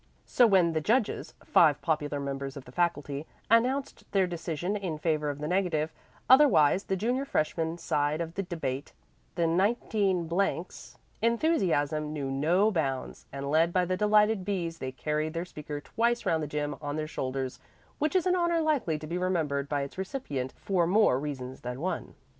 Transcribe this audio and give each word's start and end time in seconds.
So 0.25 0.47
when 0.47 0.73
the 0.73 0.81
judges 0.81 1.35
five 1.43 1.79
popular 1.83 2.19
members 2.19 2.57
of 2.57 2.65
the 2.65 2.71
faculty 2.71 3.27
announced 3.51 4.11
their 4.13 4.25
decision 4.25 4.75
in 4.75 4.97
favor 4.97 5.29
of 5.29 5.37
the 5.37 5.47
negative, 5.47 5.93
otherwise 6.27 6.85
the 6.85 6.95
junior 6.95 7.23
freshman 7.23 7.77
side 7.77 8.19
of 8.19 8.33
the 8.33 8.41
debate, 8.41 8.93
19 9.37 10.27
's 10.71 10.97
enthusiasm 11.21 12.13
knew 12.13 12.31
no 12.31 12.71
bounds, 12.71 13.27
and 13.31 13.51
led 13.51 13.71
by 13.71 13.85
the 13.85 13.95
delighted 13.95 14.43
B's 14.43 14.79
they 14.79 14.91
carried 14.91 15.35
their 15.35 15.45
speaker 15.45 15.79
twice 15.79 16.25
round 16.25 16.41
the 16.41 16.47
gym 16.47 16.77
on 16.81 16.95
their 16.95 17.05
shoulders 17.05 17.59
which 17.99 18.15
is 18.15 18.25
an 18.25 18.35
honor 18.35 18.59
likely 18.59 18.97
to 18.97 19.05
be 19.05 19.19
remembered 19.19 19.69
by 19.69 19.83
its 19.83 19.99
recipient 19.99 20.51
for 20.57 20.87
more 20.87 21.19
reasons 21.19 21.61
than 21.61 21.79
one. 21.79 22.15